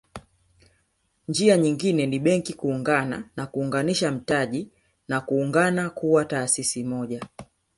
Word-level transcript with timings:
Njia 1.27 1.57
nyingine 1.57 2.05
ni 2.05 2.19
Benki 2.19 2.53
kuungana 2.53 3.23
na 3.35 3.45
kuunganisha 3.47 4.11
mtaji 4.11 4.69
na 5.07 5.21
kuungana 5.21 5.89
kuwa 5.89 6.25
taasisi 6.25 6.83
moja 6.83 7.25